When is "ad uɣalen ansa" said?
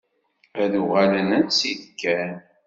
0.61-1.63